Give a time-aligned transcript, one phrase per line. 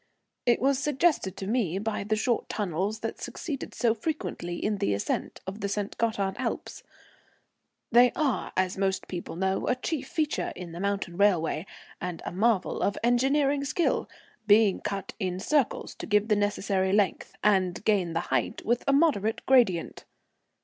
[0.47, 4.95] It was suggested to me by the short tunnels that succeed so frequently in the
[4.95, 5.95] ascent of the St.
[5.99, 6.81] Gothard Alps.
[7.91, 11.67] They are, as most people know, a chief feature in the mountain railway,
[12.01, 14.09] and a marvel of engineering skill,
[14.47, 18.93] being cut in circles to give the necessary length and gain the height with a
[18.93, 20.05] moderate gradient.